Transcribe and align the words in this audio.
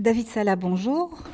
David 0.00 0.28
Sala, 0.28 0.56
bonjour. 0.56 1.24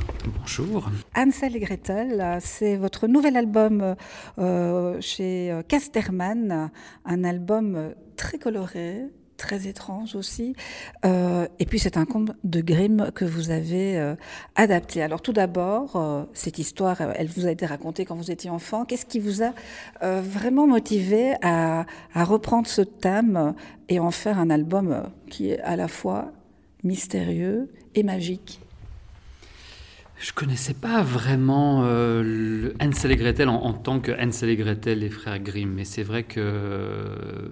Bonjour. 0.40 0.90
Ansel 1.14 1.54
et 1.54 1.60
Gretel, 1.60 2.38
c'est 2.40 2.76
votre 2.76 3.06
nouvel 3.06 3.36
album 3.36 3.94
euh, 4.38 5.00
chez 5.00 5.56
Casterman, 5.68 6.72
un 7.04 7.22
album 7.22 7.94
très 8.16 8.38
coloré, 8.38 9.04
très 9.36 9.68
étrange 9.68 10.16
aussi. 10.16 10.56
Euh, 11.04 11.46
et 11.60 11.66
puis 11.66 11.78
c'est 11.78 11.96
un 11.96 12.06
conte 12.06 12.32
de 12.42 12.60
Grimm 12.60 13.12
que 13.14 13.24
vous 13.24 13.50
avez 13.50 13.98
euh, 13.98 14.16
adapté. 14.56 15.00
Alors 15.00 15.22
tout 15.22 15.32
d'abord, 15.32 15.94
euh, 15.94 16.24
cette 16.32 16.58
histoire, 16.58 17.00
elle 17.00 17.28
vous 17.28 17.46
a 17.46 17.52
été 17.52 17.66
racontée 17.66 18.04
quand 18.04 18.16
vous 18.16 18.32
étiez 18.32 18.50
enfant. 18.50 18.84
Qu'est-ce 18.84 19.06
qui 19.06 19.20
vous 19.20 19.44
a 19.44 19.52
vraiment 20.02 20.66
motivé 20.66 21.34
à, 21.40 21.86
à, 22.14 22.24
reprendre 22.24 22.66
ce 22.66 22.82
thème 22.82 23.54
et 23.88 24.00
en 24.00 24.10
faire 24.10 24.40
un 24.40 24.50
album 24.50 25.04
qui 25.30 25.50
est 25.50 25.60
à 25.60 25.76
la 25.76 25.86
fois 25.86 26.32
mystérieux 26.86 27.68
et 27.94 28.02
magique. 28.02 28.60
Je 30.18 30.32
connaissais 30.32 30.72
pas 30.72 31.02
vraiment 31.02 31.82
euh, 31.84 32.72
Hansel 32.80 33.12
et 33.12 33.16
Gretel 33.16 33.50
en, 33.50 33.74
tant 33.74 34.00
que 34.00 34.12
Hansel 34.12 34.48
et 34.48 34.56
Gretel, 34.56 35.00
les 35.00 35.10
frères 35.10 35.38
Grimm, 35.38 35.74
mais 35.74 35.84
c'est 35.84 36.02
vrai 36.02 36.22
que 36.22 37.50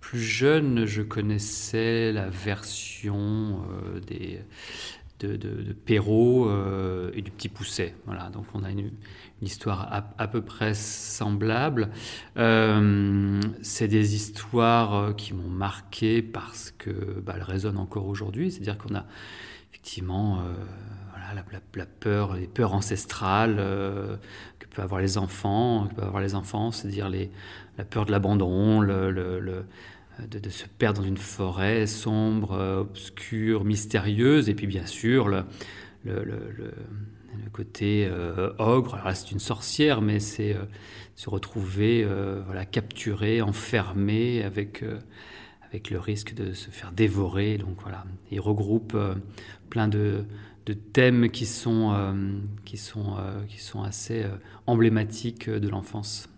plus 0.00 0.20
jeune, 0.20 0.86
je 0.86 1.02
connaissais 1.02 2.12
la 2.12 2.28
version 2.28 3.60
euh, 3.70 4.00
des, 4.00 4.40
de, 5.20 5.36
de, 5.36 5.72
Perrault 5.72 6.48
euh, 6.48 7.10
et 7.14 7.22
du 7.22 7.30
Petit 7.30 7.48
Pousset. 7.48 7.94
Voilà, 8.06 8.28
donc 8.30 8.46
on 8.54 8.64
a 8.64 8.70
une, 8.70 8.90
histoire 9.42 9.88
à, 10.16 10.28
peu 10.28 10.40
près 10.42 10.74
semblable. 10.74 11.90
Euh, 12.38 13.40
c'est 13.62 13.88
des 13.88 14.14
histoires 14.14 15.14
qui 15.14 15.34
m'ont 15.34 15.50
marqué 15.50 16.22
parce 16.22 16.70
que 16.70 17.20
bah, 17.20 17.34
elles 17.36 17.42
résonnent 17.42 17.78
encore 17.78 18.06
aujourd'hui. 18.06 18.50
C'est-à-dire 18.50 18.78
qu'on 18.78 18.94
a 18.94 19.04
effectivement 19.70 20.42
la, 21.34 21.86
peur, 21.86 22.34
les 22.34 22.46
peurs 22.46 22.72
ancestrales 22.72 23.56
que 24.58 24.66
peuvent 24.68 24.84
avoir 24.86 25.02
les 25.02 25.18
enfants, 25.18 25.86
que 25.88 25.96
peuvent 25.96 26.08
avoir 26.08 26.22
les 26.22 26.34
enfants, 26.34 26.70
c'est-à-dire 26.70 27.10
les, 27.10 27.30
la 27.76 27.84
peur 27.84 28.06
de 28.06 28.12
l'abandon, 28.12 28.80
le 28.80 29.66
de, 30.24 30.48
se 30.48 30.66
perdre 30.66 31.02
dans 31.02 31.06
une 31.06 31.16
forêt 31.16 31.86
sombre, 31.86 32.52
euh, 32.52 32.80
obscure, 32.80 33.64
mystérieuse, 33.64 34.48
et 34.48 34.54
puis 34.54 34.66
bien 34.66 34.86
sûr 34.86 35.28
le, 35.28 35.44
le, 36.04 36.24
côté 37.52 38.06
euh, 38.10 38.52
ogre. 38.58 38.94
Alors 38.94 39.06
là, 39.06 39.14
c'est 39.14 39.30
une 39.30 39.38
sorcière, 39.40 40.02
mais 40.02 40.20
c'est 40.20 40.54
euh, 40.54 40.64
se 41.14 41.30
retrouver 41.30 42.06
voilà, 42.44 42.66
capturé, 42.66 43.40
enfermé, 43.40 44.42
avec, 44.42 44.84
avec 45.62 45.90
le 45.90 45.98
risque 45.98 46.34
de 46.34 46.52
se 46.52 46.70
faire 46.70 46.92
dévorer. 46.92 47.56
Donc 47.56 47.80
voilà, 47.80 48.04
il 48.30 48.40
regroupe 48.40 48.96
plein 49.70 49.88
de, 49.88 50.24
de, 50.66 50.72
thèmes 50.74 51.30
qui 51.30 51.46
sont, 51.46 52.14
qui 52.66 52.76
sont, 52.76 53.16
qui 53.48 53.58
sont 53.58 53.82
assez 53.82 54.26
emblématiques 54.66 55.48
de 55.48 55.68
l'enfance. 55.68 56.28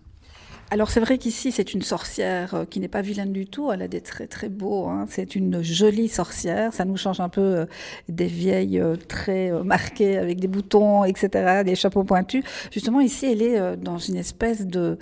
Alors 0.71 0.91
c'est 0.91 1.01
vrai 1.01 1.17
qu'ici 1.17 1.51
c'est 1.51 1.73
une 1.73 1.81
sorcière 1.81 2.55
euh, 2.55 2.65
qui 2.67 2.79
n'est 2.79 2.89
pas 2.89 3.01
vilaine 3.01 3.33
du 3.33 3.47
tout, 3.47 3.73
elle 3.73 3.81
a 3.81 3.89
des 3.89 4.03
traits 4.03 4.29
très 4.29 4.51
beaux, 4.51 4.87
hein. 4.87 5.07
c'est 5.09 5.35
une 5.35 5.63
jolie 5.63 6.09
sorcière, 6.09 6.75
ça 6.75 6.85
nous 6.85 6.99
change 6.99 7.21
un 7.21 7.31
peu 7.31 7.41
euh, 7.41 7.67
des 8.11 8.27
vieilles 8.27 8.79
euh, 8.79 8.97
traits 8.97 9.55
marqués 9.65 10.19
avec 10.19 10.41
des 10.41 10.49
boutons, 10.49 11.05
etc., 11.05 11.63
des 11.65 11.75
chapeaux 11.75 12.05
pointus. 12.05 12.45
Justement 12.71 13.01
ici 13.01 13.27
elle 13.27 13.41
est 13.41 13.77
dans 13.79 13.97
une 13.97 14.17
espèce 14.17 14.67
de, 14.67 14.99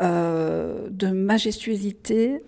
de 0.00 1.06
majestuosité, 1.06 2.42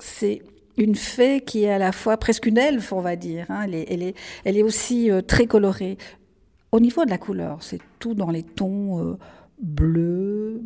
c'est 0.00 0.42
une 0.76 0.96
fée 0.96 1.42
qui 1.42 1.64
est 1.64 1.72
à 1.72 1.78
la 1.78 1.92
fois 1.92 2.16
presque 2.16 2.46
une 2.46 2.58
elfe, 2.58 2.92
on 2.92 3.00
va 3.00 3.16
dire. 3.16 3.46
Hein. 3.50 3.62
Elle, 3.64 3.74
est, 3.74 3.86
elle, 3.90 4.02
est, 4.02 4.14
elle, 4.44 4.56
est, 4.56 4.62
aussi 4.62 5.10
très 5.26 5.46
colorée. 5.46 5.98
Au 6.72 6.80
niveau 6.80 7.04
de 7.04 7.10
la 7.10 7.18
couleur, 7.18 7.58
c'est 7.60 7.80
tout 7.98 8.14
dans 8.14 8.30
les 8.30 8.42
tons 8.42 9.16
bleu, 9.62 10.62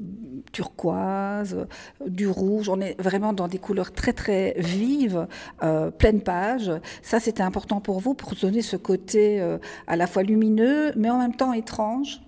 turquoise, 0.53 1.67
du 2.06 2.28
rouge. 2.28 2.69
On 2.69 2.81
est 2.81 3.00
vraiment 3.00 3.32
dans 3.32 3.49
des 3.49 3.59
couleurs 3.59 3.93
très 3.93 4.12
très 4.12 4.55
vives, 4.59 5.27
euh, 5.62 5.91
pleine 5.91 6.22
page. 6.22 6.71
Ça, 7.03 7.21
c'était 7.21 7.43
important 7.43 7.81
pour 7.81 8.00
vous 8.00 8.15
pour 8.15 8.34
donner 8.34 8.62
ce 8.62 8.77
côté 8.77 9.41
euh, 9.41 9.59
à 9.87 9.97
la 9.97 10.06
fois 10.06 10.22
lumineux, 10.22 10.93
mais 10.97 11.10
en 11.10 11.19
même 11.19 11.34
temps 11.34 11.53
étrange. 11.53 12.21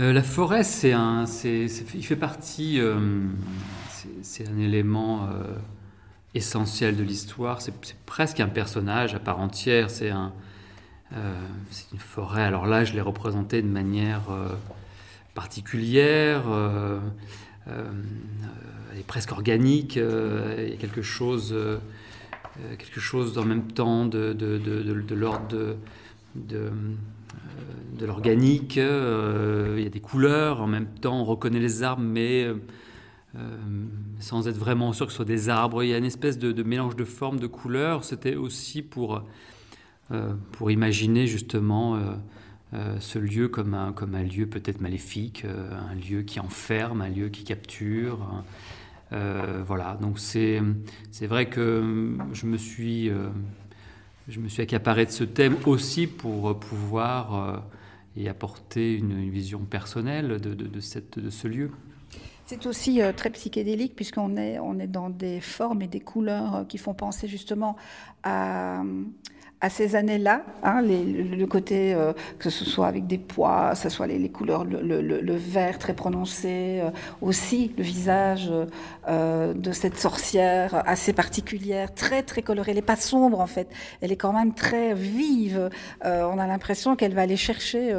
Euh, 0.00 0.12
la 0.12 0.22
forêt, 0.22 0.64
c'est 0.64 0.92
un, 0.92 1.26
c'est, 1.26 1.66
il 1.94 2.04
fait 2.04 2.16
partie, 2.16 2.80
c'est, 4.22 4.48
un 4.48 4.58
élément 4.58 5.28
essentiel 6.34 6.96
de 6.96 7.02
l'histoire. 7.02 7.60
C'est, 7.60 7.74
presque 8.06 8.40
un 8.40 8.48
personnage 8.48 9.14
à 9.14 9.18
part 9.18 9.40
entière. 9.40 9.90
C'est 9.90 10.12
c'est 11.70 11.90
une 11.92 11.98
forêt. 11.98 12.42
Alors 12.42 12.66
là, 12.66 12.84
je 12.84 12.92
l'ai 12.92 13.00
représenté 13.00 13.62
de 13.62 13.66
manière 13.66 14.24
particulière, 15.38 16.42
euh, 16.48 16.98
euh, 17.68 17.84
elle 18.92 18.98
est 18.98 19.06
presque 19.06 19.30
organique, 19.30 19.96
euh, 19.96 20.56
il 20.58 20.70
y 20.70 20.72
a 20.72 20.76
quelque 20.76 21.00
chose, 21.00 21.54
quelque 22.76 22.98
chose 22.98 23.38
en 23.38 23.44
même 23.44 23.68
temps 23.68 24.04
de, 24.04 24.34
l'ordre 25.14 25.76
de, 26.34 26.70
l'organique, 28.04 28.74
il 28.78 29.82
y 29.84 29.86
a 29.86 29.90
des 29.90 30.00
couleurs, 30.00 30.60
en 30.60 30.66
même 30.66 30.88
temps 31.00 31.20
on 31.20 31.24
reconnaît 31.24 31.60
les 31.60 31.84
arbres, 31.84 32.02
mais 32.02 32.48
sans 34.18 34.48
être 34.48 34.58
vraiment 34.58 34.92
sûr 34.92 35.06
que 35.06 35.12
ce 35.12 35.18
soit 35.18 35.24
des 35.24 35.48
arbres. 35.48 35.84
Il 35.84 35.90
y 35.90 35.94
a 35.94 35.98
une 35.98 36.04
espèce 36.04 36.36
de, 36.36 36.62
mélange 36.64 36.96
de 36.96 37.04
formes, 37.04 37.38
de 37.38 37.46
couleurs. 37.46 38.02
C'était 38.02 38.34
aussi 38.34 38.82
pour, 38.82 39.22
imaginer 40.68 41.28
justement 41.28 41.94
euh, 41.94 42.00
ce 42.72 43.18
lieu 43.18 43.48
comme 43.48 43.74
un, 43.74 43.92
comme 43.92 44.14
un 44.14 44.22
lieu 44.22 44.46
peut-être 44.46 44.80
maléfique, 44.80 45.44
euh, 45.44 45.70
un 45.90 45.94
lieu 45.94 46.22
qui 46.22 46.38
enferme, 46.38 47.00
un 47.00 47.08
lieu 47.08 47.28
qui 47.28 47.44
capture. 47.44 48.44
Euh, 49.12 49.62
voilà, 49.66 49.96
donc 50.00 50.18
c'est 50.18 50.60
vrai 51.22 51.48
que 51.48 52.14
je 52.34 52.46
me 52.46 52.58
suis, 52.58 53.10
je 54.28 54.40
me 54.40 54.48
suis 54.48 54.62
accaparé 54.62 55.06
de 55.06 55.10
ce 55.10 55.24
thème 55.24 55.56
aussi 55.64 56.06
pour 56.06 56.58
pouvoir 56.58 57.64
y 58.16 58.28
apporter 58.28 58.96
une, 58.96 59.30
vision 59.30 59.60
personnelle 59.60 60.38
de, 60.38 60.52
de, 60.52 60.80
cette, 60.80 61.18
de 61.18 61.30
ce 61.30 61.48
lieu. 61.48 61.70
C'est 62.44 62.66
aussi 62.66 63.00
très 63.16 63.30
psychédélique 63.30 63.96
puisqu'on 63.96 64.36
est, 64.36 64.58
on 64.58 64.78
est 64.78 64.86
dans 64.86 65.08
des 65.08 65.40
formes 65.40 65.80
et 65.80 65.88
des 65.88 66.00
couleurs 66.00 66.66
qui 66.68 66.76
font 66.76 66.94
penser 66.94 67.28
justement 67.28 67.76
à, 68.24 68.82
à 69.60 69.70
ces 69.70 69.96
années-là, 69.96 70.42
hein, 70.62 70.80
le 70.82 71.44
côté 71.46 71.92
euh, 71.92 72.12
que 72.38 72.48
ce 72.48 72.64
soit 72.64 72.86
avec 72.86 73.06
des 73.06 73.18
pois, 73.18 73.70
que 73.72 73.78
ce 73.78 73.88
soit 73.88 74.06
les, 74.06 74.28
couleurs, 74.28 74.64
le, 74.64 75.36
vert 75.36 75.78
très 75.78 75.94
prononcé, 75.94 76.80
euh, 76.80 76.90
aussi 77.20 77.72
le 77.76 77.82
visage 77.82 78.52
euh, 79.08 79.54
de 79.54 79.72
cette 79.72 79.98
sorcière 79.98 80.82
assez 80.86 81.12
particulière, 81.12 81.92
très 81.92 82.22
très 82.22 82.42
colorée. 82.42 82.70
Elle 82.70 82.76
n'est 82.76 82.82
pas 82.82 82.96
sombre 82.96 83.40
en 83.40 83.46
fait, 83.48 83.68
elle 84.00 84.12
est 84.12 84.16
quand 84.16 84.32
même 84.32 84.54
très 84.54 84.94
vive. 84.94 85.70
on 86.04 86.38
a 86.38 86.46
l'impression 86.46 86.94
qu'elle 86.94 87.14
va 87.14 87.22
aller 87.22 87.36
chercher 87.36 87.92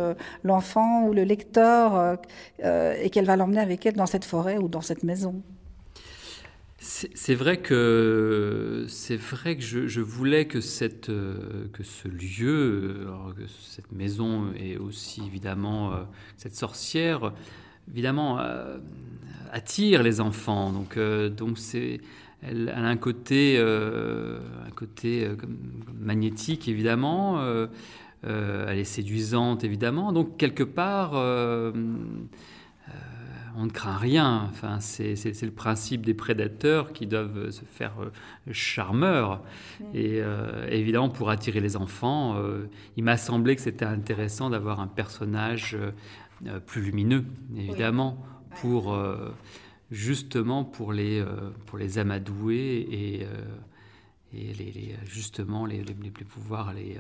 l'enfant 0.43 1.03
ou 1.03 1.13
le 1.13 1.23
lecteur 1.23 2.17
et 2.63 3.09
qu'elle 3.09 3.25
va 3.25 3.35
l'emmener 3.35 3.59
avec 3.59 3.85
elle 3.85 3.95
dans 3.95 4.05
cette 4.05 4.25
forêt 4.25 4.57
ou 4.57 4.67
dans 4.67 4.81
cette 4.81 5.03
maison. 5.03 5.41
C'est 6.81 7.35
vrai 7.35 7.57
que 7.57 8.85
c'est 8.87 9.17
vrai 9.17 9.57
que 9.57 9.61
je, 9.61 9.99
voulais 9.99 10.45
que 10.45 10.61
cette 10.61 11.09
euh, 11.09 11.67
que 11.73 11.83
ce 11.83 12.07
lieu, 12.07 13.05
que 13.35 13.47
cette 13.47 13.91
maison 13.91 14.53
et 14.57 14.77
aussi 14.77 15.21
évidemment 15.27 15.91
euh, 15.91 15.97
cette 16.37 16.55
sorcière, 16.55 17.33
évidemment 17.91 18.39
euh, 18.39 18.77
attire 19.51 20.03
les 20.03 20.21
enfants. 20.21 20.71
Donc 20.71 20.97
donc 21.35 21.57
c'est 21.57 21.99
elle, 22.41 22.69
a 22.69 22.87
un 22.87 22.95
côté 22.95 23.59
un 23.59 24.71
côté 24.73 25.29
magnétique 25.99 26.69
évidemment. 26.69 27.43
elle 28.23 28.79
est 28.79 28.85
séduisante 28.85 29.65
évidemment. 29.65 30.13
Donc 30.13 30.37
quelque 30.37 30.63
part 30.63 31.11
on 33.59 33.65
ne 33.65 33.71
craint 33.71 33.97
rien. 33.97 34.47
Enfin, 34.49 34.79
c'est 34.79 35.41
le 35.41 35.51
principe 35.51 36.05
des 36.05 36.13
prédateurs 36.13 36.93
qui 36.93 37.07
doivent 37.07 37.49
se 37.51 37.65
faire 37.65 37.93
euh, 38.01 38.09
charmeurs. 38.53 39.43
Et 39.93 40.21
euh, 40.21 40.65
évidemment, 40.69 41.09
pour 41.09 41.29
attirer 41.29 41.59
les 41.59 41.75
enfants, 41.75 42.37
euh, 42.37 42.69
il 42.95 43.03
m'a 43.03 43.17
semblé 43.17 43.57
que 43.57 43.61
c'était 43.61 43.85
intéressant 43.85 44.49
d'avoir 44.49 44.79
un 44.79 44.87
personnage 44.87 45.77
plus 46.67 46.81
lumineux, 46.81 47.25
évidemment, 47.57 48.25
pour 48.61 48.97
justement 49.91 50.63
pour 50.63 50.93
les, 50.93 51.21
pour 51.65 51.77
les 51.77 51.97
amadouer 51.97 52.87
et, 52.89 53.27
et 54.33 54.53
les, 54.53 54.95
justement 55.03 55.65
les, 55.65 55.83
les, 55.83 55.93
pouvoirs 55.93 56.73
les 56.73 56.95
les, 56.95 56.97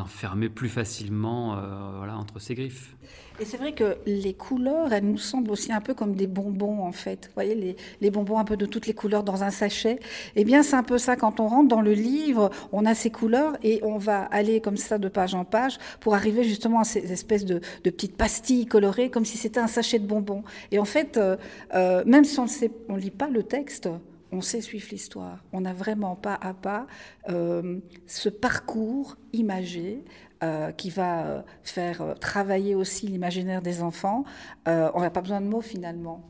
enfermer 0.00 0.48
plus 0.48 0.68
facilement 0.68 1.56
euh, 1.56 1.58
voilà, 1.98 2.16
entre 2.16 2.38
ses 2.38 2.54
griffes. 2.54 2.96
Et 3.40 3.44
c'est 3.44 3.56
vrai 3.56 3.72
que 3.72 3.96
les 4.06 4.34
couleurs, 4.34 4.92
elles 4.92 5.04
nous 5.04 5.18
semblent 5.18 5.50
aussi 5.50 5.72
un 5.72 5.80
peu 5.80 5.94
comme 5.94 6.14
des 6.14 6.26
bonbons, 6.26 6.82
en 6.84 6.92
fait. 6.92 7.26
Vous 7.28 7.34
voyez, 7.34 7.54
les, 7.54 7.76
les 8.00 8.10
bonbons 8.10 8.38
un 8.38 8.44
peu 8.44 8.56
de 8.56 8.66
toutes 8.66 8.86
les 8.86 8.92
couleurs 8.92 9.22
dans 9.22 9.42
un 9.42 9.50
sachet. 9.50 9.98
Eh 10.36 10.44
bien, 10.44 10.62
c'est 10.62 10.76
un 10.76 10.82
peu 10.82 10.98
ça. 10.98 11.16
Quand 11.16 11.40
on 11.40 11.48
rentre 11.48 11.68
dans 11.68 11.80
le 11.80 11.92
livre, 11.92 12.50
on 12.72 12.84
a 12.84 12.94
ces 12.94 13.10
couleurs 13.10 13.56
et 13.62 13.80
on 13.82 13.96
va 13.96 14.24
aller 14.24 14.60
comme 14.60 14.76
ça 14.76 14.98
de 14.98 15.08
page 15.08 15.34
en 15.34 15.44
page 15.44 15.78
pour 16.00 16.14
arriver 16.14 16.44
justement 16.44 16.80
à 16.80 16.84
ces 16.84 17.12
espèces 17.12 17.46
de, 17.46 17.60
de 17.84 17.90
petites 17.90 18.16
pastilles 18.16 18.66
colorées, 18.66 19.10
comme 19.10 19.24
si 19.24 19.38
c'était 19.38 19.60
un 19.60 19.68
sachet 19.68 19.98
de 19.98 20.06
bonbons. 20.06 20.44
Et 20.70 20.78
en 20.78 20.84
fait, 20.84 21.16
euh, 21.16 21.36
euh, 21.74 22.04
même 22.04 22.24
si 22.24 22.38
on 22.38 22.44
ne 22.44 23.00
lit 23.00 23.10
pas 23.10 23.28
le 23.28 23.42
texte, 23.42 23.88
on 24.32 24.40
sait 24.40 24.60
suivre 24.60 24.86
l'histoire. 24.90 25.44
On 25.52 25.60
n'a 25.60 25.72
vraiment 25.72 26.16
pas 26.16 26.34
à 26.34 26.54
pas 26.54 26.86
euh, 27.28 27.78
ce 28.06 28.28
parcours 28.28 29.16
imagé 29.32 30.04
euh, 30.42 30.72
qui 30.72 30.90
va 30.90 31.26
euh, 31.26 31.42
faire 31.62 32.14
travailler 32.20 32.74
aussi 32.74 33.06
l'imaginaire 33.06 33.62
des 33.62 33.82
enfants. 33.82 34.24
on 34.66 35.00
n'a 35.00 35.10
pas 35.10 35.20
besoin 35.20 35.40
de 35.40 35.46
mots 35.46 35.60
finalement. 35.60 36.26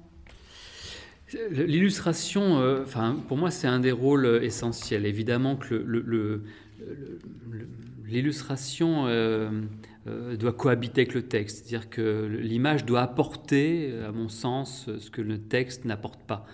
L'illustration, 1.51 2.57
enfin, 2.83 3.17
pour 3.29 3.37
moi, 3.37 3.53
c'est 3.53 3.69
un 3.69 3.79
des 3.79 3.93
rôles 3.93 4.41
essentiels. 4.43 5.07
Évidemment 5.07 5.55
que 5.55 5.75
l'illustration 8.05 9.05
doit 10.07 10.53
cohabiter 10.53 11.03
avec 11.03 11.15
le 11.15 11.23
texte, 11.23 11.59
c'est-à-dire 11.59 11.89
que 11.89 12.27
l'image 12.27 12.85
doit 12.85 13.03
apporter, 13.03 13.95
à 14.05 14.11
mon 14.11 14.29
sens, 14.29 14.91
ce 14.99 15.09
que 15.09 15.23
le 15.23 15.39
texte 15.39 15.85
n'apporte 15.85 16.21
pas. 16.23 16.47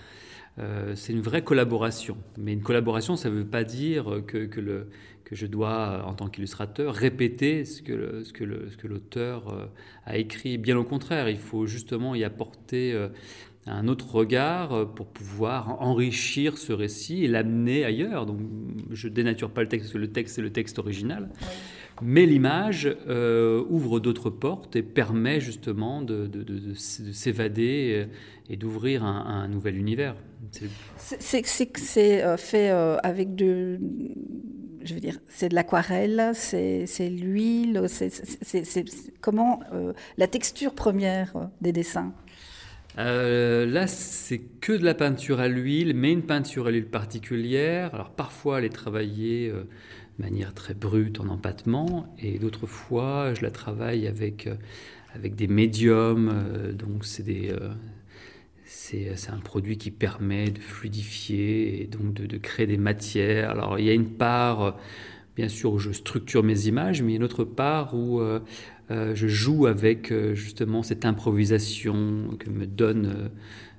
Euh, 0.58 0.94
c'est 0.94 1.12
une 1.12 1.20
vraie 1.20 1.43
collaboration. 1.43 2.17
Mais 2.38 2.53
une 2.53 2.62
collaboration, 2.62 3.17
ça 3.17 3.29
ne 3.29 3.35
veut 3.35 3.47
pas 3.47 3.64
dire 3.64 4.23
que, 4.26 4.47
que, 4.47 4.87
je 5.32 5.47
dois, 5.47 6.05
en 6.06 6.14
tant 6.14 6.29
qu'illustrateur, 6.29 6.94
répéter 6.94 7.64
ce 7.64 7.82
que, 7.82 8.23
ce 8.25 8.32
que 8.32 8.87
l'auteur 8.87 9.53
euh, 9.53 9.67
a 10.05 10.17
écrit. 10.17 10.56
Bien 10.56 10.79
au 10.79 10.85
contraire, 10.85 11.29
il 11.29 11.38
faut 11.38 11.67
justement 11.67 12.14
y 12.14 12.25
apporter 12.25 12.93
euh, 12.93 13.08
un 13.67 13.88
autre 13.88 14.14
regard 14.14 14.94
pour 14.94 15.08
pouvoir 15.08 15.82
enrichir 15.82 16.56
ce 16.56 16.73
récit 16.73 17.25
et 17.25 17.29
l'amener 17.29 17.85
ailleurs. 17.85 18.25
Donc, 18.25 18.38
je 18.91 19.08
dénature 19.08 19.50
pas 19.50 19.62
le 19.62 19.69
texte, 19.69 19.87
parce 19.87 19.94
que 19.94 19.99
le 19.99 20.12
texte, 20.12 20.37
c'est 20.37 20.43
le 20.43 20.53
texte 20.53 20.79
original. 20.79 21.29
Mais 22.02 22.26
l'image 22.26 22.94
ouvre 23.08 24.00
d'autres 24.00 24.31
portes 24.31 24.76
et 24.76 24.82
permet 24.82 25.40
justement 25.40 26.02
de, 26.02 26.28
s'évader 26.75 28.06
et 28.50 28.56
d'ouvrir 28.56 29.04
un 29.04 29.48
nouvel 29.48 29.76
univers. 29.76 30.14
C'est 30.98 32.25
euh, 32.25 32.37
fait 32.37 32.70
euh, 32.70 32.96
avec 33.02 33.34
de, 33.34 33.78
je 34.82 34.94
veux 34.94 35.00
dire, 35.00 35.19
c'est 35.28 35.48
de 35.48 35.54
l'aquarelle, 35.54 36.32
c'est 36.34 36.87
l'huile, 37.08 37.87
c'est 37.88 38.84
comment 39.20 39.60
euh, 39.72 39.93
la 40.16 40.26
texture 40.26 40.75
première 40.75 41.50
des 41.60 41.72
dessins? 41.72 42.12
là, 42.98 43.87
c'est 43.87 44.38
que 44.38 44.72
de 44.72 44.82
la 44.82 44.94
peinture 44.94 45.38
à 45.38 45.48
l'huile, 45.48 45.93
mais 45.94 46.12
une 46.12 46.22
peinture 46.22 46.69
à 46.69 46.70
l'huile 46.70 46.88
particulière. 46.88 47.94
Alors 47.94 48.10
parfois, 48.10 48.58
elle 48.58 48.64
est 48.64 48.70
travaillée 48.70 49.52
manière 50.19 50.55
très 50.55 50.75
brute 50.75 51.21
en 51.21 51.29
empattement, 51.29 52.15
et 52.19 52.39
d'autres 52.39 52.67
fois, 52.67 53.35
je 53.35 53.43
la 53.43 53.51
travaille 53.51 54.07
avec 54.07 54.49
avec 55.15 55.35
des 55.35 55.47
médiums. 55.47 56.33
donc 56.79 57.05
c'est 57.05 57.23
des 57.23 57.55
c'est 58.67 59.31
un 59.31 59.39
produit 59.39 59.79
qui 59.79 59.91
permet 59.91 60.51
de 60.51 60.59
fluidifier 60.59 61.83
et 61.83 61.87
donc 61.87 62.13
de, 62.15 62.37
créer 62.37 62.67
des 62.67 62.77
matières. 62.77 63.51
Alors 63.51 63.79
il 63.79 63.87
y 63.87 63.91
a 63.91 63.95
une 63.95 64.11
part, 64.11 64.77
bien 65.37 65.49
sûr, 65.49 65.73
où 65.73 65.79
je 65.79 65.93
structure 65.93 66.43
mes 66.43 66.67
images, 66.67 67.03
mais 67.03 67.15
une 67.15 67.23
autre 67.23 67.45
part 67.45 67.95
où 67.95 68.21
euh, 68.21 68.41
euh, 68.91 69.15
je 69.15 69.29
joue 69.29 69.67
avec 69.67 70.11
euh, 70.11 70.35
justement 70.35 70.83
cette 70.83 71.05
improvisation 71.05 72.37
que 72.39 72.51
me 72.51 72.67
donne 72.67 73.31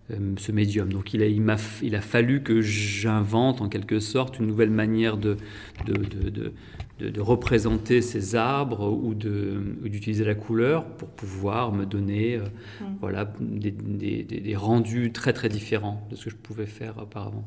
ce 0.09 0.51
médium. 0.51 0.91
Donc 0.91 1.13
il 1.13 1.21
a, 1.21 1.25
il, 1.25 1.49
a, 1.49 1.57
il 1.81 1.95
a 1.95 2.01
fallu 2.01 2.41
que 2.41 2.61
j'invente 2.61 3.61
en 3.61 3.67
quelque 3.67 3.99
sorte 3.99 4.39
une 4.39 4.47
nouvelle 4.47 4.69
manière 4.69 5.17
de, 5.17 5.37
de, 5.85 5.93
de, 5.93 7.09
de, 7.09 7.21
représenter 7.21 8.01
ces 8.01 8.35
arbres 8.35 8.89
ou 8.89 9.13
d'utiliser 9.13 10.23
la 10.23 10.35
couleur 10.35 10.85
pour 10.85 11.09
pouvoir 11.09 11.73
me 11.73 11.85
donner 11.85 12.35
euh, 12.35 12.43
mm. 12.81 12.85
voilà, 13.01 13.31
des, 13.39 13.71
des, 13.71 14.55
rendus 14.55 15.11
très 15.11 15.33
très 15.33 15.49
différents 15.49 16.07
de 16.09 16.15
ce 16.15 16.25
que 16.25 16.29
je 16.31 16.35
pouvais 16.35 16.65
faire 16.65 16.97
auparavant. 16.97 17.43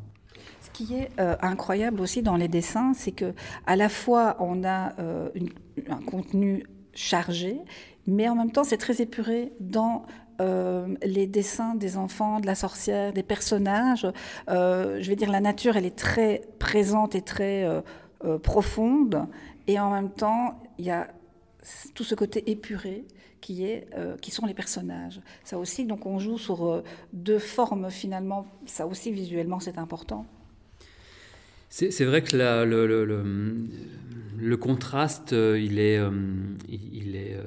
Ce 0.60 0.70
qui 0.70 0.94
est 0.94 1.10
euh, 1.18 1.36
incroyable 1.40 2.00
aussi 2.00 2.22
dans 2.22 2.36
les 2.36 2.48
dessins, 2.48 2.92
c'est 2.94 3.12
que 3.12 3.32
à 3.66 3.76
la 3.76 3.88
fois 3.88 4.36
on 4.38 4.64
a 4.64 4.92
euh, 4.98 5.30
un 5.88 6.00
contenu 6.02 6.64
chargé, 6.92 7.56
mais 8.06 8.28
en 8.28 8.34
même 8.34 8.52
temps 8.52 8.64
c'est 8.64 8.78
très 8.78 9.00
épuré 9.02 9.52
dans 9.60 10.06
les 11.02 11.26
dessins 11.26 11.74
des 11.74 11.98
enfants, 11.98 12.40
de 12.40 12.46
la 12.46 12.54
sorcière, 12.54 13.12
des 13.12 13.22
personnages. 13.22 14.06
je 14.48 15.06
vais 15.06 15.14
dire, 15.14 15.30
la 15.30 15.40
nature, 15.40 15.76
elle 15.76 15.84
est 15.84 15.98
très 15.98 16.40
présente 16.58 17.14
et 17.14 17.20
très 17.20 17.66
euh, 18.22 18.38
profonde, 18.38 19.26
et 19.66 19.80
en 19.80 19.90
même 19.90 20.10
temps, 20.10 20.62
il 20.78 20.84
y 20.84 20.90
a 20.90 21.08
tout 21.94 22.04
ce 22.04 22.14
côté 22.14 22.50
épuré 22.50 23.06
qui, 23.40 23.64
est, 23.64 23.88
euh, 23.96 24.18
qui 24.18 24.30
sont 24.30 24.44
les 24.44 24.52
personnages. 24.52 25.22
Ça 25.42 25.56
aussi, 25.56 25.86
donc 25.86 26.04
on 26.04 26.18
joue 26.18 26.36
sur 26.36 26.66
euh, 26.66 26.84
deux 27.14 27.38
formes 27.38 27.90
finalement, 27.90 28.46
ça 28.66 28.86
aussi 28.86 29.10
visuellement 29.10 29.58
c'est 29.58 29.78
important. 29.78 30.26
C'est 31.70 32.04
vrai 32.04 32.22
que 32.22 32.36
le, 32.36 32.86
le, 32.86 33.68
le, 34.36 34.56
contraste, 34.58 35.32
il 35.32 35.78
est, 35.78 36.00
il, 36.68 37.16
est, 37.16 37.38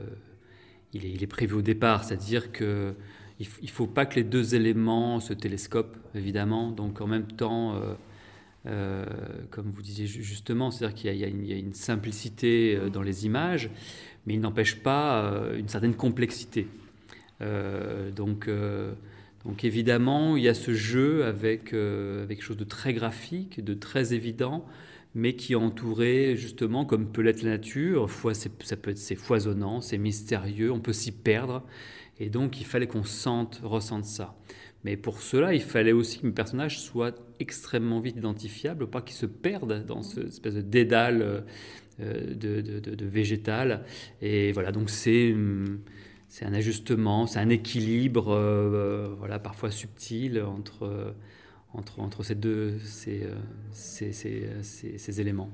il, 0.94 1.24
est, 1.24 1.28
prévu 1.28 1.56
au 1.56 1.62
départ, 1.62 2.04
c'est-à-dire 2.04 2.52
que 2.52 2.94
il 3.40 3.70
faut 3.70 3.88
pas 3.88 4.06
que 4.06 4.16
les 4.16 4.24
deux 4.24 4.56
éléments 4.56 5.20
se 5.20 5.34
télescopent, 5.34 5.98
évidemment. 6.16 6.72
Donc 6.72 7.02
en 7.02 7.08
même 7.08 7.28
temps, 7.28 7.76
euh, 8.66 9.06
comme 9.52 9.72
vous 9.72 9.82
disiez 9.82 10.08
justement, 10.08 10.72
c'est-à-dire 10.72 10.96
qu'il 10.96 11.16
y, 11.16 11.54
a 11.54 11.58
une 11.58 11.74
simplicité 11.74 12.78
euh, 12.78 12.90
dans 12.90 13.02
les 13.02 13.26
images, 13.26 13.70
mais 14.26 14.36
il 14.36 14.40
n'empêche 14.40 14.78
pas 14.78 15.26
euh, 15.26 15.58
une 15.58 15.68
certaine 15.68 15.96
complexité. 15.96 16.68
donc, 18.16 18.50
donc 19.44 19.66
évidemment, 19.66 20.38
il 20.38 20.44
y 20.44 20.48
a 20.48 20.54
ce 20.54 20.74
jeu 20.74 21.26
avec, 21.26 21.74
avec 21.74 22.38
quelque 22.38 22.42
chose 22.42 22.56
de 22.56 22.64
très 22.64 22.94
graphique, 22.94 23.62
de 23.62 23.74
très 23.74 24.14
évident, 24.14 24.66
mais 25.16 25.36
qui 25.36 25.54
est 25.54 25.58
entouré 25.58 26.36
justement, 26.36 26.86
comme 26.86 27.12
peut 27.12 27.22
l'être 27.22 27.44
la 27.44 27.52
nature, 27.52 28.10
ça 28.34 28.76
peut 28.78 28.92
être 28.92 28.98
c'est 28.98 29.16
foisonnant, 29.16 29.82
c'est 29.82 29.98
mystérieux, 29.98 30.72
on 30.72 30.80
peut 30.80 30.94
s'y 30.94 31.12
perdre, 31.12 31.64
et 32.20 32.30
donc 32.30 32.60
il 32.62 32.66
fallait 32.66 32.88
qu'on 32.88 33.04
sente, 33.04 33.62
ressente 33.64 34.06
ça. 34.06 34.36
Mais 34.84 34.98
pour 34.98 35.22
cela, 35.22 35.54
il 35.54 35.62
fallait 35.62 35.94
aussi 35.94 36.20
que 36.20 36.26
mes 36.26 36.34
personnages 36.34 36.80
soient 36.80 37.16
extrêmement 37.40 38.02
vite 38.02 38.18
identifiables, 38.18 38.88
pas 38.88 39.02
qu'ils 39.02 39.16
se 39.16 39.26
perdent 39.26 39.86
dans 39.86 40.02
cette 40.02 40.28
espèce 40.28 40.56
de 40.56 40.62
dédale 40.62 41.46
euh, 42.02 42.34
de, 42.34 42.62
de, 42.62 43.06
végétal. 43.06 43.86
Et 44.22 44.52
voilà, 44.52 44.72
donc 44.72 44.90
c'est 44.90 45.36
c'est 46.28 46.46
un 46.46 46.54
ajustement, 46.54 47.28
c'est 47.28 47.40
un 47.40 47.50
équilibre, 47.50 48.34
euh, 48.34 49.14
voilà, 49.20 49.38
parfois 49.38 49.70
subtil 49.70 50.42
entre, 50.42 51.14
entre, 51.74 52.24
ces 52.24 52.36
deux 52.36 52.78
euh, 53.08 54.62
ces 54.62 55.22
éléments. 55.22 55.50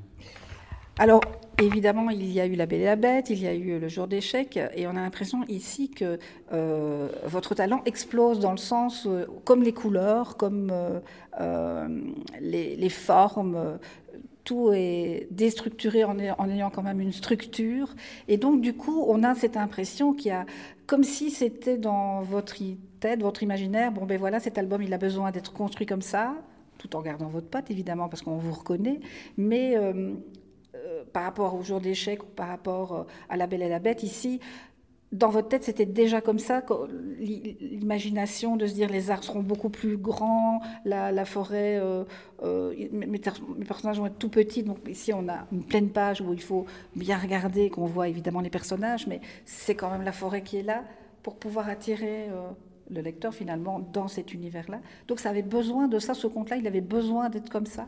Alors, 0.99 1.21
évidemment, 1.57 2.09
il 2.09 2.29
y 2.29 2.41
a 2.41 2.45
eu 2.45 2.55
La 2.55 2.65
Belle 2.65 2.81
et 2.81 2.85
la 2.85 2.97
Bête, 2.97 3.29
il 3.29 3.39
y 3.39 3.47
a 3.47 3.53
eu 3.53 3.79
Le 3.79 3.87
Jour 3.87 4.07
d'échec, 4.07 4.59
et 4.75 4.85
on 4.85 4.91
a 4.91 5.01
l'impression 5.01 5.45
ici 5.47 5.89
que 5.89 6.19
euh, 6.51 7.07
votre 7.23 7.55
talent 7.55 7.81
explose 7.85 8.41
dans 8.41 8.51
le 8.51 8.57
sens, 8.57 9.07
euh, 9.07 9.25
comme 9.45 9.63
les 9.63 9.71
couleurs, 9.71 10.35
comme 10.35 10.73
euh, 11.39 11.87
les, 12.41 12.89
formes, 12.89 13.79
tout 14.49 14.71
est 14.73 15.27
déstructuré 15.29 16.03
en, 16.03 16.17
ayant 16.17 16.71
quand 16.71 16.81
même 16.81 16.99
une 16.99 17.11
structure. 17.11 17.93
Et 18.27 18.37
donc, 18.37 18.61
du 18.61 18.73
coup, 18.73 19.05
on 19.07 19.21
a 19.21 19.35
cette 19.35 19.57
impression 19.57 20.11
qu'il 20.11 20.29
y 20.29 20.31
a, 20.31 20.47
comme 20.87 21.03
si 21.03 21.29
c'était 21.29 21.77
dans 21.77 22.23
votre 22.23 22.55
tête, 22.99 23.21
votre 23.21 23.43
imaginaire, 23.43 23.91
bon 23.91 24.07
ben 24.07 24.17
voilà, 24.17 24.39
cet 24.39 24.57
album, 24.57 24.81
il 24.81 24.91
a 24.91 24.97
besoin 24.97 25.29
d'être 25.29 25.53
construit 25.53 25.85
comme 25.85 26.01
ça, 26.01 26.33
tout 26.79 26.95
en 26.95 27.03
gardant 27.03 27.27
votre 27.27 27.47
patte, 27.47 27.69
évidemment, 27.69 28.09
parce 28.09 28.23
qu'on 28.23 28.37
vous 28.37 28.53
reconnaît, 28.53 29.01
mais 29.37 29.77
euh, 29.77 30.15
par 31.13 31.25
rapport 31.25 31.53
au 31.53 31.61
jour 31.61 31.79
d'échec 31.79 32.23
ou 32.23 32.25
par 32.35 32.47
rapport 32.47 32.93
euh, 32.93 33.03
à 33.29 33.37
La 33.37 33.45
Belle 33.45 33.61
et 33.61 33.69
la 33.69 33.77
Bête, 33.77 34.01
ici, 34.01 34.39
dans 35.11 35.29
votre 35.29 35.47
tête, 35.47 35.63
c'était 35.63 35.85
déjà 35.87 36.21
comme 36.21 36.37
ça, 36.39 36.63
l'imagination 37.19 38.57
de 38.57 38.67
se 38.67 38.73
dire 38.73 38.89
les 38.89 39.09
arbres 39.09 39.23
seront 39.23 39.41
beaucoup 39.41 39.69
plus 39.69 39.97
grands, 39.97 40.61
la, 40.85 41.25
forêt, 41.25 41.79
euh, 41.81 42.73
mes, 42.91 43.17
personnages 43.17 43.97
vont 43.97 44.05
être 44.05 44.19
tout 44.19 44.29
petits. 44.29 44.63
Donc 44.63 44.77
ici, 44.87 45.11
on 45.13 45.27
a 45.27 45.47
une 45.51 45.63
pleine 45.63 45.89
page 45.89 46.21
où 46.21 46.33
il 46.33 46.41
faut 46.41 46.65
bien 46.95 47.17
regarder, 47.17 47.69
qu'on 47.69 47.85
voit 47.85 48.07
évidemment 48.07 48.41
les 48.41 48.51
personnages, 48.51 49.07
mais 49.07 49.19
c'est 49.45 49.75
quand 49.75 49.89
même 49.89 50.03
la 50.03 50.11
forêt 50.11 50.43
qui 50.43 50.57
est 50.57 50.63
là 50.63 50.83
pour 51.23 51.35
pouvoir 51.37 51.69
attirer 51.69 52.27
le 52.89 53.01
lecteur 53.01 53.33
finalement 53.33 53.79
dans 53.79 54.07
cet 54.07 54.33
univers-là. 54.33 54.79
Donc 55.07 55.19
ça 55.19 55.29
avait 55.29 55.41
besoin 55.41 55.87
de 55.87 55.99
ça, 55.99 56.13
ce 56.13 56.27
conte-là, 56.27 56.57
il 56.57 56.67
avait 56.67 56.81
besoin 56.81 57.29
d'être 57.29 57.49
comme 57.49 57.65
ça. 57.65 57.87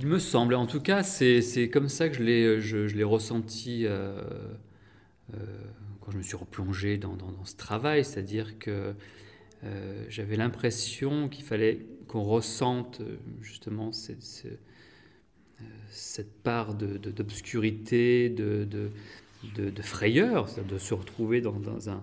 Il 0.00 0.06
me 0.06 0.18
semble, 0.18 0.54
en 0.54 0.66
tout 0.66 0.80
cas, 0.80 1.02
c'est 1.02 1.68
comme 1.72 1.88
ça 1.88 2.08
que 2.08 2.14
je 2.14 2.96
l'ai 2.96 3.04
ressenti 3.04 3.86
euh, 3.86 4.22
euh, 5.34 5.36
quand 6.04 6.10
je 6.12 6.18
me 6.18 6.22
suis 6.22 6.36
replongé 6.36 6.98
dans, 6.98 7.16
ce 7.44 7.56
travail, 7.56 8.04
c'est-à-dire 8.04 8.58
que 8.58 8.94
euh, 9.64 10.04
j'avais 10.08 10.36
l'impression 10.36 11.28
qu'il 11.28 11.44
fallait 11.44 11.86
qu'on 12.08 12.22
ressente 12.22 13.00
justement 13.40 13.92
cette, 13.92 14.46
cette 15.88 16.42
part 16.42 16.74
d'obscurité, 16.74 18.28
de, 18.28 18.64
de, 18.64 18.90
de, 19.54 19.70
de, 19.70 19.82
frayeur, 19.82 20.48
de 20.68 20.78
se 20.78 20.94
retrouver 20.94 21.40
dans, 21.40 21.58
dans, 21.58 21.88
un, 21.88 22.02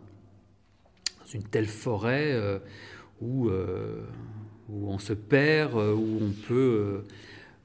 dans 1.19 1.31
une 1.33 1.43
telle 1.43 1.67
forêt 1.67 2.61
où, 3.21 3.49
où 3.49 4.89
on 4.89 4.97
se 4.97 5.13
perd, 5.13 5.75
où 5.75 6.19
on 6.21 6.31
peut 6.47 7.03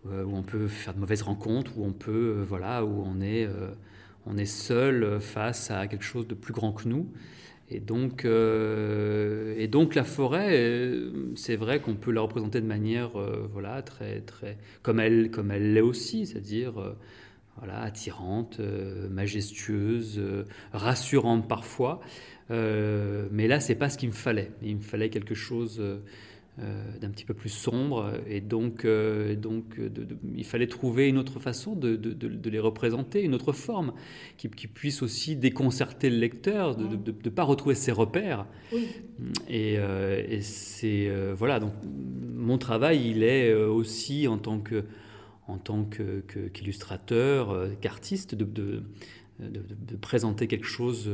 euh, 0.06 0.22
où 0.22 0.36
on 0.36 0.42
peut 0.42 0.68
faire 0.68 0.92
de 0.92 1.00
mauvaises 1.00 1.22
rencontres, 1.22 1.78
où 1.78 1.84
on 1.86 1.92
peut, 1.92 2.36
euh, 2.36 2.44
voilà, 2.46 2.84
où 2.84 3.02
on 3.06 3.22
est, 3.22 3.46
euh, 3.46 3.70
on 4.26 4.36
est 4.36 4.46
seul 4.46 5.20
face 5.20 5.70
à 5.70 5.86
quelque 5.86 6.04
chose 6.04 6.26
de 6.26 6.34
plus 6.34 6.52
grand 6.52 6.72
que 6.72 6.88
nous. 6.88 7.08
Et 7.70 7.80
donc, 7.80 8.26
et 8.26 9.68
donc 9.68 9.94
la 9.94 10.04
forêt, 10.04 10.92
c'est 11.34 11.56
vrai 11.56 11.80
qu'on 11.80 11.94
peut 11.94 12.12
la 12.12 12.20
représenter 12.20 12.60
de 12.60 12.66
manière, 12.66 13.12
voilà, 13.52 13.80
très, 13.82 14.20
très, 14.20 14.58
comme 14.82 15.00
elle, 15.00 15.30
comme 15.30 15.50
elle 15.50 15.72
l'est 15.72 15.80
aussi, 15.80 16.26
c'est-à-dire, 16.26 16.74
voilà, 17.56 17.80
attirante, 17.80 18.60
majestueuse, 19.10 20.20
rassurante 20.72 21.48
parfois. 21.48 22.00
mais 22.50 23.48
là, 23.48 23.60
c'est 23.60 23.74
pas 23.74 23.88
ce 23.88 23.98
qu'il 23.98 24.10
me 24.10 24.14
fallait. 24.14 24.50
Il 24.62 24.76
me 24.76 24.82
fallait 24.82 25.10
quelque 25.10 25.34
chose 25.34 25.78
euh, 25.80 25.98
d'un 26.56 27.10
petit 27.10 27.24
peu 27.24 27.34
plus 27.34 27.48
sombre. 27.48 28.12
Et 28.28 28.40
donc, 28.40 28.84
euh, 28.84 29.34
donc 29.34 29.76
il 30.36 30.44
fallait 30.44 30.68
trouver 30.68 31.08
une 31.08 31.18
autre 31.18 31.40
façon 31.40 31.74
de, 31.74 31.98
les 32.48 32.60
représenter, 32.60 33.22
une 33.22 33.34
autre 33.34 33.52
forme 33.52 33.92
qui, 34.36 34.48
puisse 34.48 35.02
aussi 35.02 35.34
déconcerter 35.34 36.10
le 36.10 36.16
lecteur, 36.16 36.76
de 36.76 36.84
ne 36.84 37.30
pas 37.30 37.42
retrouver 37.42 37.74
ses 37.74 37.90
repères. 37.90 38.46
Et, 39.48 39.78
euh, 39.78 40.22
et 40.28 40.42
c'est. 40.42 41.10
voilà, 41.34 41.58
donc 41.58 41.72
mon 42.36 42.58
travail, 42.58 43.10
il 43.10 43.24
est 43.24 43.52
aussi 43.52 44.28
en 44.28 44.38
tant 44.38 44.60
que 44.60 44.84
en 45.46 45.58
tant 45.58 45.84
qu'illustrateur, 45.84 47.68
qu'artiste, 47.80 48.34
de, 48.34 48.44
de, 49.40 49.96
présenter 49.96 50.46
quelque 50.46 50.66
chose 50.66 51.10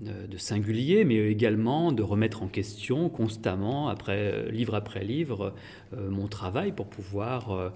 de 0.00 0.36
singulier, 0.38 1.04
mais 1.04 1.30
également 1.30 1.92
de 1.92 2.02
remettre 2.02 2.42
en 2.42 2.48
question 2.48 3.08
constamment, 3.08 3.88
après, 3.88 4.32
euh, 4.32 4.50
livre 4.50 4.74
après 4.74 5.04
livre, 5.04 5.54
euh, 5.92 6.10
mon 6.10 6.26
travail 6.26 6.72
pour 6.72 6.86
pouvoir 6.86 7.52
euh, 7.52 7.70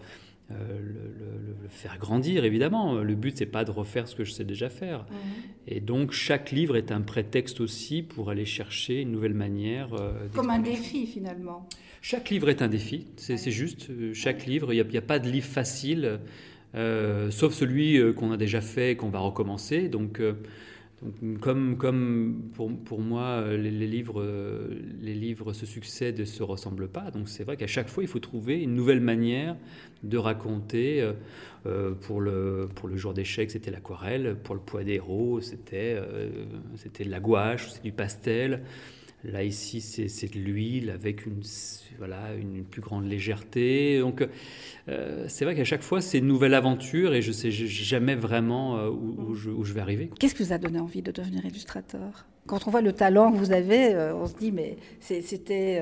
le, 0.50 1.68
faire 1.68 1.98
grandir, 1.98 2.44
évidemment. 2.44 2.94
Le 2.94 3.14
but, 3.14 3.36
c'est 3.36 3.46
pas 3.46 3.64
de 3.64 3.70
refaire 3.70 4.08
ce 4.08 4.14
que 4.14 4.24
je 4.24 4.32
sais 4.32 4.44
déjà 4.44 4.70
faire. 4.70 5.06
Et 5.66 5.80
donc, 5.80 6.12
chaque 6.12 6.50
livre 6.50 6.76
est 6.76 6.92
un 6.92 7.00
prétexte 7.00 7.60
aussi 7.60 8.02
pour 8.02 8.30
aller 8.30 8.44
chercher 8.46 9.02
une 9.02 9.12
nouvelle 9.12 9.34
manière. 9.34 9.90
Comme 10.34 10.50
un 10.50 10.58
défi, 10.58 11.06
finalement. 11.06 11.68
Chaque 12.00 12.28
livre 12.28 12.50
est 12.50 12.60
un 12.60 12.68
défi, 12.68 13.06
c'est 13.16 13.50
juste. 13.50 13.90
Chaque 14.12 14.44
livre, 14.44 14.74
il 14.74 14.86
n'y 14.86 14.96
a, 14.96 14.98
a, 14.98 15.02
pas 15.02 15.18
de 15.18 15.30
livre 15.30 15.46
facile, 15.46 16.20
sauf 16.74 17.54
celui 17.54 18.14
qu'on 18.14 18.30
a 18.30 18.36
déjà 18.36 18.60
fait 18.60 18.92
et 18.92 18.96
qu'on 18.96 19.08
va 19.08 19.20
recommencer. 19.20 19.88
Donc, 19.88 20.20
comme, 21.40 22.50
pour, 22.54 23.00
moi, 23.00 23.44
les, 23.50 23.70
livres, 23.70 24.24
les 25.00 25.14
livres 25.14 25.52
se 25.52 25.66
succèdent 25.66 26.20
et 26.20 26.24
se 26.24 26.42
ressemblent 26.42 26.88
pas. 26.88 27.10
Donc 27.10 27.28
c'est 27.28 27.44
vrai 27.44 27.56
qu'à 27.56 27.66
chaque 27.66 27.88
fois, 27.88 28.02
il 28.02 28.08
faut 28.08 28.20
trouver 28.20 28.62
une 28.62 28.74
nouvelle 28.74 29.00
manière 29.00 29.56
de 30.02 30.18
raconter. 30.18 31.00
Euh, 31.00 31.12
euh, 31.66 31.94
pour, 31.94 32.20
le, 32.20 32.68
jour 32.94 33.14
d'échec, 33.14 33.50
c'était 33.50 33.70
l'aquarelle. 33.70 34.36
Pour 34.42 34.54
le 34.54 34.60
poids 34.60 34.84
des 34.84 34.94
héros, 34.94 35.40
c'était 35.40 35.96
euh, 35.96 36.28
c'était 36.76 37.04
de 37.04 37.10
la 37.10 37.20
gouache, 37.20 37.70
c'est 37.70 37.82
du 37.82 37.92
pastel. 37.92 38.62
Là, 39.24 39.42
ici, 39.42 39.80
c'est 39.80 40.34
de 40.34 40.38
l'huile 40.38 40.90
avec 40.90 41.24
une, 41.24 41.40
voilà, 41.98 42.34
une, 42.34 42.62
plus 42.62 42.82
grande 42.82 43.06
légèreté. 43.06 43.98
Donc, 44.00 44.26
euh, 44.88 45.24
c'est 45.28 45.46
vrai 45.46 45.54
qu'à 45.54 45.64
chaque 45.64 45.82
fois, 45.82 46.02
c'est 46.02 46.18
une 46.18 46.26
nouvelle 46.26 46.52
aventure 46.52 47.14
et 47.14 47.22
je 47.22 47.28
ne 47.28 47.32
sais 47.32 47.50
jamais 47.50 48.16
vraiment 48.16 48.76
euh, 48.76 48.90
où, 48.90 49.34
je, 49.34 49.72
vais 49.72 49.80
arriver. 49.80 50.10
Qu'est-ce 50.20 50.34
qui 50.34 50.42
vous 50.42 50.52
a 50.52 50.58
donné 50.58 50.78
envie 50.78 51.00
de 51.00 51.10
devenir 51.10 51.44
illustrateur? 51.46 52.26
Quand 52.46 52.68
on 52.68 52.70
voit 52.70 52.82
le 52.82 52.92
talent 52.92 53.32
que 53.32 53.38
vous 53.38 53.52
avez, 53.52 53.94
euh, 53.94 54.14
on 54.14 54.26
se 54.26 54.34
dit, 54.36 54.52
mais 54.52 54.76
c'était 55.00 55.80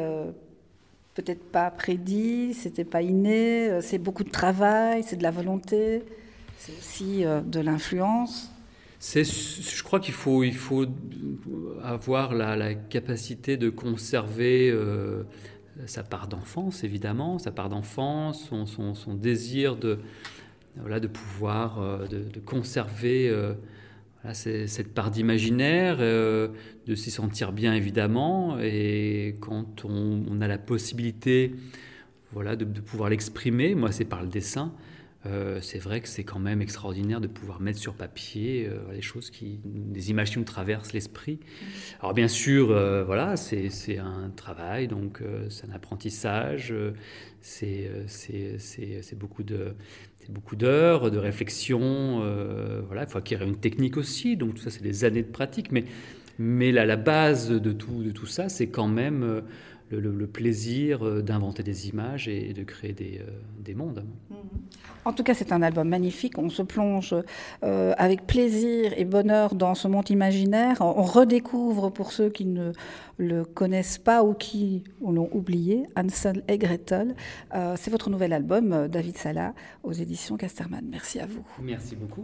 peut-être 1.15 1.45
pas 1.51 1.71
prédit, 1.73 2.55
c'était 2.55 2.85
pas 2.85 3.03
inné, 3.03 3.81
c'est 3.81 3.99
beaucoup 3.99 4.25
de 4.25 4.31
travail, 4.31 5.03
c'est 5.03 5.17
de 5.17 5.25
la 5.25 5.33
volonté, 5.33 6.03
c'est 6.59 6.73
aussi 6.79 7.25
de 7.25 7.61
l'influence 7.61 8.53
je 9.03 9.83
crois 9.83 10.01
qu'il 10.01 10.15
faut, 10.15 10.45
il 10.45 10.55
faut 10.55 10.87
avoir 11.83 12.35
la, 12.35 12.75
capacité 12.75 13.57
de 13.57 13.69
conserver 13.69 14.71
euh, 14.71 15.25
sa 15.87 16.03
part 16.05 16.29
d'enfance, 16.29 16.85
évidemment, 16.85 17.39
sa 17.39 17.51
part 17.51 17.69
d'enfance, 17.69 18.51
son, 18.67 19.15
désir 19.15 19.77
de, 19.77 19.99
voilà, 20.77 21.01
de 21.01 21.09
pouvoir, 21.09 21.81
euh, 21.81 22.07
de, 22.07 22.41
conserver 22.41 23.29
euh, 23.29 23.55
cette 24.35 24.95
part 24.95 25.11
d'imaginaire, 25.11 25.99
de 25.99 26.95
s'y 26.95 27.11
sentir 27.11 27.51
bien, 27.51 27.75
évidemment. 27.75 28.57
Et 28.61 29.35
quand 29.41 29.85
on, 29.85 30.41
a 30.41 30.47
la 30.47 30.59
possibilité 30.59 31.57
voilà, 32.31 32.55
de 32.55 32.65
pouvoir 32.81 33.11
l'exprimer, 33.11 33.75
moi 33.75 33.91
c'est 33.91 34.05
par 34.05 34.23
le 34.23 34.29
dessin, 34.29 34.73
euh, 35.27 35.61
c'est 35.61 35.79
vrai 35.79 36.01
que 36.01 36.09
c'est 36.09 36.25
quand 36.25 36.41
même 36.41 36.61
extraordinaire 36.61 37.21
de 37.21 37.29
pouvoir 37.29 37.61
mettre 37.61 37.79
sur 37.79 37.95
papier 37.95 38.69
euh, 38.69 38.93
des 38.93 39.03
choses 39.03 39.31
qui, 39.31 39.61
des 39.65 40.11
images 40.11 40.33
qui 40.33 40.39
nous 40.39 40.45
traversent 40.45 40.93
l'esprit. 40.93 41.39
Alors 42.01 42.13
bien 42.13 42.29
sûr, 42.29 42.71
euh, 42.71 43.05
voilà, 43.05 43.37
c'est 43.37 43.99
un 43.99 44.31
travail, 44.35 44.89
donc 44.89 45.23
c'est 45.49 45.69
un 45.71 45.73
apprentissage, 45.73 46.75
c'est 47.41 47.89
beaucoup 49.17 49.43
de 49.43 49.75
beaucoup 50.29 50.55
d'heures, 50.57 51.11
de 51.11 51.19
réflexion. 51.19 52.21
voilà, 52.87 53.03
il 53.03 53.09
faut 53.09 53.19
acquérir 53.19 53.47
une 53.47 53.59
technique 53.59 53.97
aussi, 53.97 54.37
donc 54.37 54.55
tout 54.55 54.63
ça, 54.63 54.71
c'est 54.71 54.83
des 54.83 55.05
années 55.05 55.23
de 55.23 55.31
pratique. 55.31 55.73
Mais, 55.73 55.85
mais 56.43 56.73
la, 56.73 56.85
la 56.85 56.97
base 56.97 57.51
de 57.51 57.73
tout, 57.73 58.03
de 58.03 58.11
tout 58.11 58.27
ça, 58.27 58.49
c'est 58.49 58.67
quand 58.69 58.89
même 58.89 59.43
le, 60.01 60.27
plaisir 60.27 61.05
euh, 61.05 61.23
d'inventer 61.23 61.63
des 61.63 61.89
images 61.89 62.29
et 62.29 62.53
de 62.53 62.63
créer 62.63 62.93
des, 62.93 63.21
euh, 63.21 63.31
des 63.59 63.75
mondes. 63.75 64.05
Mhm. 64.31 64.37
En 65.05 65.13
tout 65.13 65.25
cas, 65.25 65.35
c'est 65.35 65.53
un 65.53 65.63
album 65.63 65.89
magnifique. 65.89 66.39
On 66.39 66.49
se 66.49 66.63
plonge 66.63 67.15
euh, 67.65 67.93
avec 67.99 68.27
plaisir 68.27 68.93
et 68.97 69.05
bonheur 69.05 69.55
dans 69.57 69.75
ce 69.75 69.89
monde 69.89 70.09
imaginaire. 70.11 70.77
On 70.81 71.03
redécouvre, 71.03 71.93
pour 71.93 72.13
ceux 72.13 72.31
qui 72.31 72.47
ne 72.47 72.73
le 73.19 73.45
connaissent 73.45 73.99
pas 73.99 74.23
ou 74.23 74.33
qui 74.33 74.85
l'ont 75.01 75.29
oublié, 75.33 75.89
Hansel 75.97 76.45
et 76.47 76.57
Gretel. 76.57 77.17
c'est 77.77 77.91
votre 77.91 78.11
nouvel 78.11 78.33
album, 78.33 78.87
David 78.87 79.17
Sala, 79.17 79.55
aux 79.83 79.93
éditions 79.93 80.37
Casterman. 80.37 80.87
Merci 80.89 81.19
à 81.19 81.27
vous. 81.27 81.45
Merci 81.61 81.97
beaucoup. 81.97 82.21